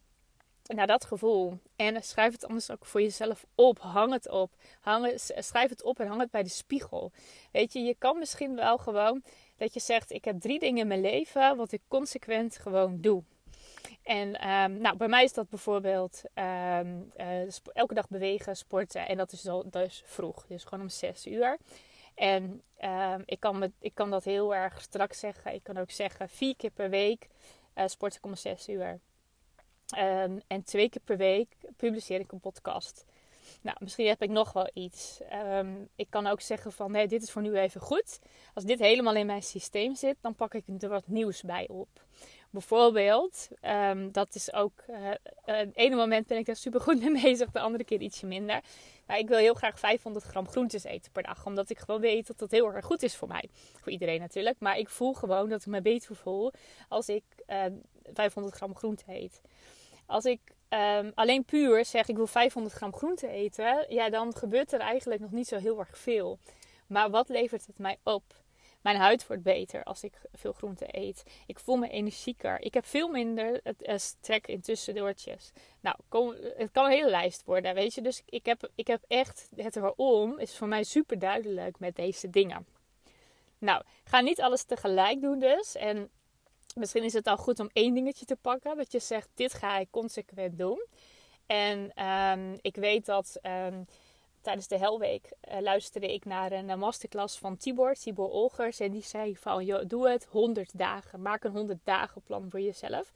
naar 0.74 0.86
dat 0.86 1.04
gevoel. 1.04 1.58
En 1.76 2.02
schrijf 2.02 2.32
het 2.32 2.44
anders 2.44 2.70
ook 2.70 2.86
voor 2.86 3.02
jezelf 3.02 3.46
op. 3.54 3.78
Hang 3.78 4.12
het 4.12 4.28
op. 4.28 4.52
Hang 4.80 5.12
schrijf 5.16 5.70
het 5.70 5.82
op 5.82 6.00
en 6.00 6.06
hang 6.06 6.20
het 6.20 6.30
bij 6.30 6.42
de 6.42 6.48
spiegel. 6.48 7.12
Weet 7.52 7.72
je, 7.72 7.80
je 7.80 7.94
kan 7.98 8.18
misschien 8.18 8.54
wel 8.54 8.78
gewoon 8.78 9.22
dat 9.56 9.74
je 9.74 9.80
zegt: 9.80 10.10
Ik 10.10 10.24
heb 10.24 10.40
drie 10.40 10.58
dingen 10.58 10.80
in 10.80 10.86
mijn 10.86 11.00
leven 11.00 11.56
wat 11.56 11.72
ik 11.72 11.80
consequent 11.88 12.58
gewoon 12.58 13.00
doe. 13.00 13.22
En 14.10 14.48
um, 14.48 14.80
nou, 14.80 14.96
bij 14.96 15.08
mij 15.08 15.24
is 15.24 15.32
dat 15.32 15.48
bijvoorbeeld 15.48 16.22
um, 16.34 17.10
uh, 17.16 17.42
elke 17.72 17.94
dag 17.94 18.08
bewegen, 18.08 18.56
sporten. 18.56 19.08
En 19.08 19.16
dat 19.16 19.32
is 19.32 19.42
dus 19.70 20.02
vroeg, 20.04 20.46
dus 20.46 20.64
gewoon 20.64 20.80
om 20.80 20.88
6 20.88 21.26
uur. 21.26 21.58
En 22.14 22.62
um, 22.84 23.22
ik, 23.24 23.40
kan 23.40 23.58
me, 23.58 23.70
ik 23.78 23.94
kan 23.94 24.10
dat 24.10 24.24
heel 24.24 24.54
erg 24.54 24.80
strak 24.80 25.12
zeggen. 25.12 25.54
Ik 25.54 25.62
kan 25.62 25.76
ook 25.76 25.90
zeggen 25.90 26.28
vier 26.28 26.56
keer 26.56 26.70
per 26.70 26.90
week 26.90 27.28
uh, 27.74 27.84
sport 27.86 28.14
ik 28.14 28.24
om 28.24 28.34
6 28.34 28.68
uur. 28.68 29.00
En 30.46 30.62
twee 30.64 30.88
keer 30.88 31.02
per 31.04 31.16
week 31.16 31.56
publiceer 31.76 32.20
ik 32.20 32.32
een 32.32 32.40
podcast. 32.40 33.04
Nou, 33.60 33.76
misschien 33.80 34.06
heb 34.06 34.22
ik 34.22 34.30
nog 34.30 34.52
wel 34.52 34.70
iets. 34.72 35.20
Ik 35.96 36.06
kan 36.10 36.26
ook 36.26 36.40
zeggen 36.40 36.72
van, 36.72 36.90
nee, 36.90 37.08
dit 37.08 37.22
is 37.22 37.30
voor 37.30 37.42
nu 37.42 37.56
even 37.56 37.80
goed. 37.80 38.18
Als 38.54 38.64
dit 38.64 38.78
helemaal 38.78 39.14
in 39.14 39.26
mijn 39.26 39.42
systeem 39.42 39.94
zit, 39.94 40.16
dan 40.20 40.34
pak 40.34 40.54
ik 40.54 40.64
er 40.78 40.88
wat 40.88 41.06
nieuws 41.06 41.42
bij 41.42 41.68
op. 41.68 41.88
Bijvoorbeeld, 42.50 43.48
um, 43.62 44.12
dat 44.12 44.34
is 44.34 44.52
ook, 44.52 44.72
uh, 44.88 44.96
het 45.44 45.76
ene 45.76 45.96
moment 45.96 46.26
ben 46.26 46.38
ik 46.38 46.46
daar 46.46 46.56
super 46.56 46.80
goed 46.80 47.00
mee 47.00 47.22
bezig, 47.22 47.50
de 47.50 47.60
andere 47.60 47.84
keer 47.84 48.00
ietsje 48.00 48.26
minder. 48.26 48.60
Maar 49.06 49.18
ik 49.18 49.28
wil 49.28 49.38
heel 49.38 49.54
graag 49.54 49.78
500 49.78 50.24
gram 50.24 50.48
groentes 50.48 50.84
eten 50.84 51.12
per 51.12 51.22
dag, 51.22 51.46
omdat 51.46 51.70
ik 51.70 51.78
gewoon 51.78 52.00
weet 52.00 52.26
dat 52.26 52.38
dat 52.38 52.50
heel 52.50 52.74
erg 52.74 52.84
goed 52.84 53.02
is 53.02 53.16
voor 53.16 53.28
mij. 53.28 53.48
Voor 53.80 53.92
iedereen 53.92 54.20
natuurlijk, 54.20 54.56
maar 54.58 54.78
ik 54.78 54.88
voel 54.88 55.12
gewoon 55.12 55.48
dat 55.48 55.60
ik 55.60 55.66
me 55.66 55.82
beter 55.82 56.16
voel 56.16 56.52
als 56.88 57.08
ik 57.08 57.24
uh, 57.46 57.64
500 58.12 58.54
gram 58.54 58.76
groente 58.76 59.04
eet. 59.06 59.40
Als 60.06 60.24
ik 60.24 60.40
um, 60.68 61.12
alleen 61.14 61.44
puur 61.44 61.84
zeg 61.84 62.08
ik 62.08 62.16
wil 62.16 62.26
500 62.26 62.74
gram 62.74 62.94
groente 62.94 63.28
eten, 63.28 63.86
ja, 63.88 64.10
dan 64.10 64.36
gebeurt 64.36 64.72
er 64.72 64.80
eigenlijk 64.80 65.20
nog 65.20 65.30
niet 65.30 65.48
zo 65.48 65.56
heel 65.58 65.78
erg 65.78 65.98
veel. 65.98 66.38
Maar 66.86 67.10
wat 67.10 67.28
levert 67.28 67.66
het 67.66 67.78
mij 67.78 67.98
op? 68.02 68.22
Mijn 68.80 68.96
huid 68.96 69.26
wordt 69.26 69.42
beter 69.42 69.84
als 69.84 70.02
ik 70.02 70.12
veel 70.32 70.52
groente 70.52 70.86
eet. 70.88 71.22
Ik 71.46 71.58
voel 71.58 71.76
me 71.76 71.88
energieker. 71.88 72.60
Ik 72.60 72.74
heb 72.74 72.86
veel 72.86 73.08
minder 73.08 73.62
trek 74.20 74.46
in 74.46 74.60
tussendoortjes. 74.60 75.52
Nou, 75.80 75.96
het 76.56 76.70
kan 76.72 76.84
een 76.84 76.90
hele 76.90 77.10
lijst 77.10 77.44
worden, 77.44 77.74
weet 77.74 77.94
je. 77.94 78.00
Dus 78.00 78.22
ik 78.26 78.46
heb, 78.46 78.70
ik 78.74 78.86
heb 78.86 79.04
echt 79.08 79.48
het 79.56 79.74
waarom 79.74 80.38
is 80.38 80.56
voor 80.56 80.68
mij 80.68 80.84
super 80.84 81.18
duidelijk 81.18 81.78
met 81.78 81.96
deze 81.96 82.30
dingen. 82.30 82.66
Nou, 83.58 83.82
ga 84.04 84.20
niet 84.20 84.40
alles 84.40 84.62
tegelijk 84.62 85.20
doen 85.20 85.38
dus. 85.38 85.76
En 85.76 86.10
Misschien 86.74 87.04
is 87.04 87.12
het 87.12 87.26
al 87.26 87.36
goed 87.36 87.60
om 87.60 87.70
één 87.72 87.94
dingetje 87.94 88.24
te 88.24 88.36
pakken. 88.36 88.76
Dat 88.76 88.92
je 88.92 88.98
zegt, 88.98 89.28
dit 89.34 89.54
ga 89.54 89.78
ik 89.78 89.90
consequent 89.90 90.58
doen. 90.58 90.86
En 91.46 92.04
um, 92.06 92.58
ik 92.60 92.76
weet 92.76 93.06
dat 93.06 93.38
um, 93.42 93.86
tijdens 94.40 94.68
de 94.68 94.78
Helweek 94.78 95.32
uh, 95.50 95.60
luisterde 95.60 96.12
ik 96.14 96.24
naar 96.24 96.52
een 96.52 96.78
masterclass 96.78 97.38
van 97.38 97.56
Tibor, 97.56 97.94
Tibor 97.94 98.30
Olgers. 98.30 98.80
En 98.80 98.90
die 98.90 99.02
zei 99.02 99.36
van, 99.36 99.84
doe 99.86 100.08
het 100.08 100.26
100 100.30 100.78
dagen. 100.78 101.22
Maak 101.22 101.44
een 101.44 101.52
100 101.52 101.78
dagen 101.84 102.22
plan 102.22 102.46
voor 102.50 102.60
jezelf. 102.60 103.12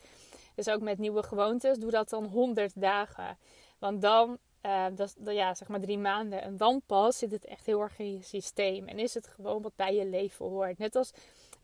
Dus 0.55 0.69
ook 0.69 0.81
met 0.81 0.99
nieuwe 0.99 1.23
gewoontes, 1.23 1.79
doe 1.79 1.91
dat 1.91 2.09
dan 2.09 2.25
100 2.25 2.81
dagen. 2.81 3.39
Want 3.79 4.03
dan, 4.03 4.39
uh, 4.67 4.87
dat, 4.95 5.15
ja, 5.25 5.55
zeg 5.55 5.69
maar 5.69 5.81
drie 5.81 5.99
maanden. 5.99 6.43
En 6.43 6.57
dan 6.57 6.83
pas 6.87 7.19
zit 7.19 7.31
het 7.31 7.45
echt 7.45 7.67
heel 7.67 7.81
erg 7.81 7.99
in 7.99 8.13
je 8.13 8.23
systeem. 8.23 8.89
En 8.89 8.99
is 8.99 9.15
het 9.15 9.27
gewoon 9.27 9.63
wat 9.63 9.77
bij 9.77 9.95
je 9.95 10.07
leven 10.07 10.47
hoort. 10.47 10.79
Net 10.79 10.97
als 10.97 11.13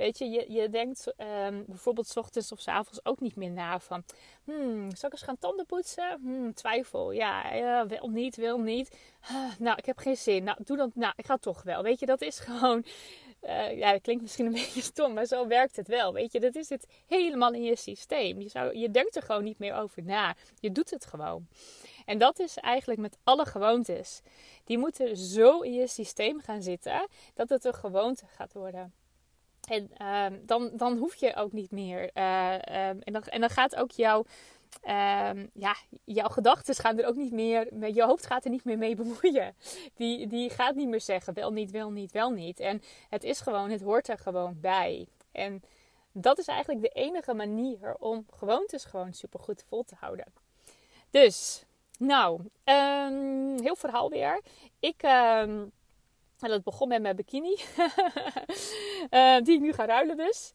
Weet 0.00 0.18
je, 0.18 0.28
je, 0.30 0.52
je 0.52 0.68
denkt 0.68 1.14
um, 1.46 1.64
bijvoorbeeld 1.66 2.06
s 2.06 2.16
ochtends 2.16 2.52
of 2.52 2.60
s 2.60 2.68
avonds 2.68 3.04
ook 3.04 3.20
niet 3.20 3.36
meer 3.36 3.50
na 3.50 3.80
van... 3.80 4.04
Hmm, 4.44 4.96
zal 4.96 5.08
ik 5.08 5.12
eens 5.12 5.22
gaan 5.22 5.38
tanden 5.38 5.66
poetsen? 5.66 6.18
Hmm, 6.20 6.54
twijfel. 6.54 7.10
Ja, 7.12 7.54
ja, 7.54 7.86
wel 7.86 8.08
niet, 8.08 8.36
wil 8.36 8.58
niet. 8.58 8.96
Ah, 9.20 9.50
nou, 9.58 9.76
ik 9.76 9.86
heb 9.86 9.98
geen 9.98 10.16
zin. 10.16 10.44
Nou, 10.44 10.58
doe 10.64 10.76
dan... 10.76 10.90
Nou, 10.94 11.12
ik 11.16 11.26
ga 11.26 11.36
toch 11.36 11.62
wel. 11.62 11.82
Weet 11.82 12.00
je, 12.00 12.06
dat 12.06 12.20
is 12.20 12.38
gewoon... 12.48 12.84
Uh, 13.42 13.78
ja, 13.78 13.92
dat 13.92 14.00
klinkt 14.00 14.22
misschien 14.22 14.46
een 14.46 14.52
beetje 14.62 14.82
stom, 14.82 15.12
maar 15.12 15.26
zo 15.26 15.46
werkt 15.46 15.76
het 15.76 15.88
wel. 15.88 16.12
Weet 16.12 16.32
je, 16.32 16.40
dat 16.40 16.54
is 16.54 16.68
het 16.68 16.86
helemaal 17.06 17.52
in 17.52 17.62
je 17.62 17.76
systeem. 17.76 18.40
Je, 18.40 18.48
zou, 18.48 18.78
je 18.78 18.90
denkt 18.90 19.16
er 19.16 19.22
gewoon 19.22 19.44
niet 19.44 19.58
meer 19.58 19.74
over 19.74 20.02
na. 20.02 20.34
Je 20.60 20.72
doet 20.72 20.90
het 20.90 21.06
gewoon. 21.06 21.46
En 22.10 22.18
dat 22.18 22.38
is 22.38 22.56
eigenlijk 22.56 23.00
met 23.00 23.18
alle 23.24 23.46
gewoontes. 23.46 24.20
Die 24.64 24.78
moeten 24.78 25.16
zo 25.16 25.60
in 25.60 25.72
je 25.72 25.86
systeem 25.86 26.40
gaan 26.40 26.62
zitten 26.62 27.06
dat 27.34 27.48
het 27.48 27.64
een 27.64 27.74
gewoonte 27.74 28.26
gaat 28.26 28.52
worden. 28.52 28.92
En 29.68 29.90
uh, 30.02 30.26
dan, 30.42 30.70
dan 30.72 30.98
hoef 30.98 31.14
je 31.14 31.34
ook 31.36 31.52
niet 31.52 31.70
meer. 31.70 32.10
Uh, 32.14 32.52
um, 32.54 33.00
en, 33.00 33.12
dan, 33.12 33.22
en 33.22 33.40
dan 33.40 33.50
gaat 33.50 33.76
ook 33.76 33.90
jouw, 33.90 34.24
uh, 34.84 35.30
ja, 35.52 35.76
jouw 36.04 36.28
gedachten 36.28 36.74
gaan 36.74 36.98
er 36.98 37.06
ook 37.06 37.16
niet 37.16 37.32
meer. 37.32 37.92
Je 37.94 38.04
hoofd 38.04 38.26
gaat 38.26 38.44
er 38.44 38.50
niet 38.50 38.64
meer 38.64 38.78
mee 38.78 38.96
bemoeien. 38.96 39.54
Die, 39.94 40.26
die 40.26 40.50
gaat 40.50 40.74
niet 40.74 40.88
meer 40.88 41.00
zeggen 41.00 41.34
wel 41.34 41.52
niet, 41.52 41.70
wel 41.70 41.90
niet, 41.90 42.12
wel 42.12 42.30
niet. 42.30 42.60
En 42.60 42.82
het 43.08 43.24
is 43.24 43.40
gewoon, 43.40 43.70
het 43.70 43.82
hoort 43.82 44.08
er 44.08 44.18
gewoon 44.18 44.60
bij. 44.60 45.06
En 45.32 45.62
dat 46.12 46.38
is 46.38 46.46
eigenlijk 46.46 46.80
de 46.80 47.00
enige 47.00 47.34
manier 47.34 47.96
om 47.98 48.26
gewoontes 48.36 48.84
gewoon 48.84 49.12
supergoed 49.12 49.64
vol 49.66 49.84
te 49.84 49.94
houden. 49.98 50.26
Dus, 51.10 51.64
nou, 52.00 52.40
um, 52.64 53.60
heel 53.62 53.76
verhaal 53.76 54.10
weer. 54.10 54.40
Ik. 54.80 55.02
Um, 55.02 55.72
en 56.42 56.50
dat 56.50 56.62
begon 56.62 56.88
met 56.88 57.02
mijn 57.02 57.16
bikini. 57.16 57.56
uh, 59.10 59.40
die 59.44 59.54
ik 59.54 59.60
nu 59.60 59.72
ga 59.72 59.86
ruilen 59.86 60.16
dus. 60.16 60.52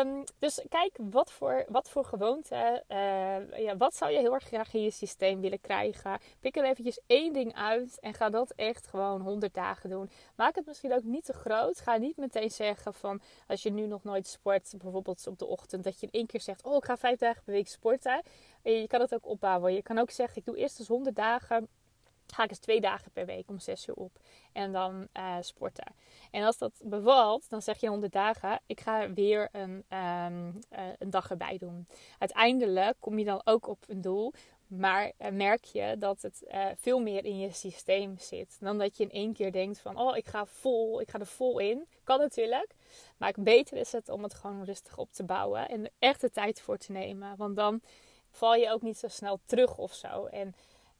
Um, 0.00 0.24
dus 0.38 0.64
kijk, 0.68 0.98
wat 1.10 1.32
voor, 1.32 1.64
wat 1.68 1.90
voor 1.90 2.04
gewoonte, 2.04 2.84
uh, 2.88 3.58
ja, 3.58 3.76
wat 3.76 3.94
zou 3.94 4.12
je 4.12 4.18
heel 4.18 4.34
erg 4.34 4.44
graag 4.44 4.74
in 4.74 4.82
je 4.82 4.90
systeem 4.90 5.40
willen 5.40 5.60
krijgen? 5.60 6.20
Pik 6.40 6.56
er 6.56 6.64
eventjes 6.64 7.00
één 7.06 7.32
ding 7.32 7.54
uit 7.54 8.00
en 8.00 8.14
ga 8.14 8.30
dat 8.30 8.52
echt 8.56 8.86
gewoon 8.86 9.20
100 9.20 9.54
dagen 9.54 9.90
doen. 9.90 10.10
Maak 10.34 10.54
het 10.54 10.66
misschien 10.66 10.92
ook 10.92 11.02
niet 11.02 11.24
te 11.24 11.32
groot. 11.32 11.80
Ga 11.80 11.96
niet 11.96 12.16
meteen 12.16 12.50
zeggen 12.50 12.94
van, 12.94 13.20
als 13.46 13.62
je 13.62 13.70
nu 13.70 13.86
nog 13.86 14.04
nooit 14.04 14.26
sport, 14.26 14.74
bijvoorbeeld 14.78 15.26
op 15.26 15.38
de 15.38 15.46
ochtend, 15.46 15.84
dat 15.84 16.00
je 16.00 16.06
in 16.06 16.18
één 16.18 16.26
keer 16.26 16.40
zegt, 16.40 16.62
oh 16.62 16.76
ik 16.76 16.84
ga 16.84 16.96
vijf 16.96 17.18
dagen 17.18 17.42
per 17.44 17.52
week 17.52 17.68
sporten. 17.68 18.22
Je 18.62 18.86
kan 18.86 19.00
het 19.00 19.14
ook 19.14 19.26
opbouwen. 19.26 19.74
Je 19.74 19.82
kan 19.82 19.98
ook 19.98 20.10
zeggen, 20.10 20.36
ik 20.36 20.44
doe 20.44 20.56
eerst 20.56 20.78
eens 20.78 20.88
100 20.88 21.16
dagen 21.16 21.68
ga 22.34 22.42
ik 22.42 22.50
eens 22.50 22.58
twee 22.58 22.80
dagen 22.80 23.10
per 23.12 23.26
week 23.26 23.48
om 23.48 23.58
zes 23.58 23.86
uur 23.86 23.94
op. 23.94 24.18
En 24.52 24.72
dan 24.72 25.08
uh, 25.14 25.36
sporten. 25.40 25.94
En 26.30 26.44
als 26.44 26.58
dat 26.58 26.72
bevalt, 26.84 27.50
dan 27.50 27.62
zeg 27.62 27.80
je 27.80 27.88
100 27.88 28.12
dagen, 28.12 28.60
ik 28.66 28.80
ga 28.80 29.12
weer 29.12 29.48
een, 29.52 29.84
um, 29.98 30.46
uh, 30.72 30.84
een 30.98 31.10
dag 31.10 31.30
erbij 31.30 31.58
doen. 31.58 31.86
Uiteindelijk 32.18 32.96
kom 33.00 33.18
je 33.18 33.24
dan 33.24 33.40
ook 33.44 33.68
op 33.68 33.84
een 33.86 34.00
doel. 34.00 34.32
Maar 34.66 35.12
uh, 35.18 35.28
merk 35.28 35.64
je 35.64 35.96
dat 35.98 36.22
het 36.22 36.42
veel 36.80 37.00
meer 37.00 37.24
in 37.24 37.38
je 37.38 37.52
systeem 37.52 38.18
zit. 38.18 38.56
Dan 38.60 38.78
dat 38.78 38.96
je 38.96 39.02
in 39.02 39.10
één 39.10 39.32
keer 39.32 39.52
denkt 39.52 39.78
van, 39.78 39.98
oh 39.98 40.16
ik 40.16 40.26
ga 40.26 40.46
vol, 40.46 41.00
ik 41.00 41.10
ga 41.10 41.18
er 41.18 41.26
vol 41.26 41.58
in. 41.58 41.86
Kan 42.04 42.18
natuurlijk. 42.18 42.74
Maar 43.16 43.34
beter 43.38 43.76
is 43.76 43.92
het 43.92 44.08
om 44.08 44.22
het 44.22 44.34
gewoon 44.34 44.64
rustig 44.64 44.98
op 44.98 45.12
te 45.12 45.24
bouwen. 45.24 45.68
En 45.68 45.84
er 45.84 45.90
echt 45.98 46.20
de 46.20 46.30
tijd 46.30 46.60
voor 46.60 46.76
te 46.76 46.92
nemen. 46.92 47.36
Want 47.36 47.56
dan 47.56 47.80
val 48.30 48.54
je 48.54 48.70
ook 48.70 48.82
niet 48.82 48.98
zo 48.98 49.08
snel 49.08 49.40
terug 49.46 49.78
of 49.78 49.94
zo. 49.94 50.24
En 50.24 50.54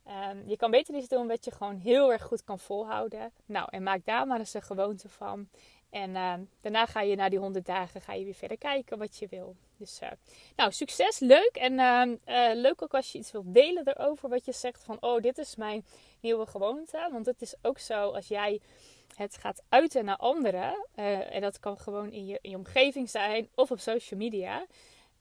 Um, 0.09 0.43
je 0.47 0.57
kan 0.57 0.71
beter 0.71 0.95
iets 0.95 1.09
doen 1.09 1.27
wat 1.27 1.45
je 1.45 1.51
gewoon 1.51 1.77
heel 1.77 2.13
erg 2.13 2.23
goed 2.23 2.45
kan 2.45 2.59
volhouden. 2.59 3.33
Nou, 3.47 3.69
en 3.71 3.83
maak 3.83 4.05
daar 4.05 4.27
maar 4.27 4.39
eens 4.39 4.55
een 4.55 4.63
gewoonte 4.63 5.09
van. 5.09 5.49
En 5.91 6.11
uh, 6.11 6.35
daarna 6.61 6.87
ga 6.87 7.01
je 7.01 7.17
na 7.17 7.29
die 7.29 7.39
100 7.39 7.67
dagen 7.67 8.01
ga 8.01 8.13
je 8.13 8.25
weer 8.25 8.35
verder 8.35 8.59
kijken 8.59 8.99
wat 8.99 9.19
je 9.19 9.27
wil. 9.31 9.57
Dus 9.79 10.01
uh, 10.03 10.09
nou, 10.57 10.73
succes, 10.73 11.19
leuk. 11.19 11.51
En 11.53 11.73
uh, 11.73 12.55
leuk 12.55 12.83
ook 12.83 12.95
als 12.95 13.13
je 13.13 13.19
iets 13.19 13.33
wilt 13.33 13.55
delen 13.55 13.89
erover. 13.89 14.29
Wat 14.29 14.45
je 14.45 14.53
zegt 14.53 14.85
van, 14.85 14.97
oh, 15.01 15.21
dit 15.21 15.39
is 15.39 15.57
mijn 15.57 15.85
nieuwe 16.21 16.47
gewoonte. 16.47 17.09
Want 17.13 17.27
het 17.27 17.43
is 17.43 17.55
ook 17.63 17.79
zo 17.79 18.11
als 18.11 18.29
jij 18.29 18.61
het 19.15 19.37
gaat 19.37 19.63
uiten 19.69 20.05
naar 20.05 20.17
anderen. 20.17 20.87
en 21.31 21.41
dat 21.41 21.61
kan 21.61 21.79
gewoon 21.79 22.13
in 22.13 22.27
je, 22.27 22.39
in 22.43 22.51
je 22.51 22.57
omgeving 22.57 23.11
zijn 23.11 23.49
of 23.55 23.71
op 23.71 23.81
social 23.81 24.21
media. 24.21 24.67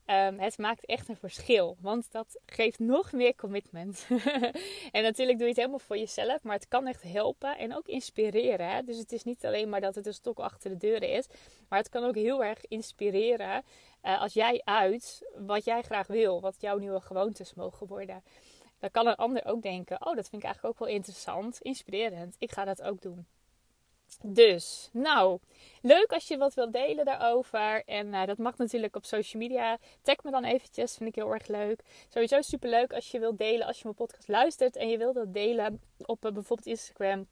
Um, 0.06 0.38
het 0.38 0.58
maakt 0.58 0.84
echt 0.84 1.08
een 1.08 1.16
verschil, 1.16 1.76
want 1.80 2.12
dat 2.12 2.40
geeft 2.46 2.78
nog 2.78 3.12
meer 3.12 3.34
commitment. 3.34 4.06
en 4.92 5.02
natuurlijk 5.02 5.38
doe 5.38 5.46
je 5.46 5.52
het 5.52 5.56
helemaal 5.56 5.78
voor 5.78 5.98
jezelf, 5.98 6.42
maar 6.42 6.54
het 6.54 6.68
kan 6.68 6.86
echt 6.86 7.02
helpen 7.02 7.58
en 7.58 7.76
ook 7.76 7.86
inspireren. 7.86 8.68
Hè? 8.68 8.82
Dus 8.82 8.98
het 8.98 9.12
is 9.12 9.24
niet 9.24 9.44
alleen 9.44 9.68
maar 9.68 9.80
dat 9.80 9.94
het 9.94 10.06
een 10.06 10.14
stok 10.14 10.38
achter 10.38 10.70
de 10.70 10.76
deuren 10.76 11.08
is, 11.10 11.26
maar 11.68 11.78
het 11.78 11.88
kan 11.88 12.04
ook 12.04 12.14
heel 12.14 12.44
erg 12.44 12.66
inspireren 12.66 13.64
uh, 14.02 14.20
als 14.20 14.32
jij 14.32 14.60
uit 14.64 15.30
wat 15.46 15.64
jij 15.64 15.82
graag 15.82 16.06
wil, 16.06 16.40
wat 16.40 16.60
jouw 16.60 16.78
nieuwe 16.78 17.00
gewoontes 17.00 17.54
mogen 17.54 17.86
worden. 17.86 18.22
Dan 18.78 18.90
kan 18.90 19.06
een 19.06 19.14
ander 19.14 19.44
ook 19.44 19.62
denken: 19.62 20.06
Oh, 20.06 20.14
dat 20.14 20.28
vind 20.28 20.42
ik 20.42 20.44
eigenlijk 20.44 20.74
ook 20.74 20.86
wel 20.86 20.96
interessant, 20.96 21.60
inspirerend. 21.60 22.36
Ik 22.38 22.52
ga 22.52 22.64
dat 22.64 22.82
ook 22.82 23.02
doen. 23.02 23.26
Dus, 24.22 24.88
nou, 24.92 25.38
leuk 25.82 26.12
als 26.12 26.28
je 26.28 26.36
wat 26.36 26.54
wilt 26.54 26.72
delen 26.72 27.04
daarover. 27.04 27.84
En 27.84 28.06
uh, 28.06 28.26
dat 28.26 28.38
mag 28.38 28.56
natuurlijk 28.56 28.96
op 28.96 29.04
social 29.04 29.42
media. 29.42 29.78
Tag 30.02 30.22
me 30.22 30.30
dan 30.30 30.44
eventjes, 30.44 30.96
vind 30.96 31.08
ik 31.08 31.14
heel 31.14 31.32
erg 31.32 31.46
leuk. 31.46 31.80
Sowieso 32.08 32.40
super 32.40 32.70
leuk 32.70 32.92
als 32.92 33.10
je 33.10 33.18
wilt 33.18 33.38
delen, 33.38 33.66
als 33.66 33.76
je 33.76 33.82
mijn 33.84 33.96
podcast 33.96 34.28
luistert 34.28 34.76
en 34.76 34.88
je 34.88 34.98
wilt 34.98 35.14
dat 35.14 35.34
delen 35.34 35.80
op 35.98 36.24
uh, 36.24 36.32
bijvoorbeeld 36.32 36.68
Instagram. 36.68 37.26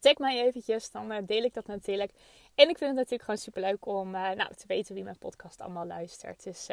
Tag 0.00 0.14
mij 0.14 0.44
eventjes, 0.44 0.90
dan 0.90 1.12
uh, 1.12 1.18
deel 1.22 1.42
ik 1.42 1.54
dat 1.54 1.66
natuurlijk. 1.66 2.10
En 2.54 2.68
ik 2.68 2.78
vind 2.78 2.90
het 2.90 2.94
natuurlijk 2.94 3.22
gewoon 3.22 3.40
super 3.40 3.62
leuk 3.62 3.86
om 3.86 4.10
nou, 4.10 4.54
te 4.54 4.66
weten 4.66 4.94
wie 4.94 5.04
mijn 5.04 5.18
podcast 5.18 5.60
allemaal 5.60 5.86
luistert. 5.86 6.44
Dus 6.44 6.68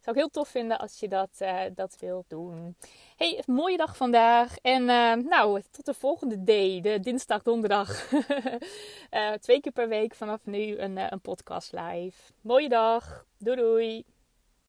zou 0.00 0.16
ik 0.16 0.22
heel 0.22 0.30
tof 0.30 0.48
vinden 0.48 0.78
als 0.78 1.00
je 1.00 1.08
dat, 1.08 1.38
uh, 1.42 1.60
dat 1.74 1.96
wilt 2.00 2.28
doen. 2.28 2.76
Hey, 3.16 3.42
mooie 3.46 3.76
dag 3.76 3.96
vandaag. 3.96 4.56
En 4.56 4.82
uh, 4.82 5.14
nou, 5.14 5.62
tot 5.70 5.84
de 5.84 5.94
volgende 5.94 6.42
day. 6.42 6.80
De 6.80 7.00
dinsdag, 7.00 7.42
donderdag. 7.42 8.12
uh, 8.12 9.32
twee 9.40 9.60
keer 9.60 9.72
per 9.72 9.88
week 9.88 10.14
vanaf 10.14 10.46
nu 10.46 10.78
een, 10.78 11.12
een 11.12 11.20
podcast 11.20 11.72
live. 11.72 12.32
Mooie 12.40 12.68
dag. 12.68 13.26
Doei 13.38 13.56
doei. 13.56 14.04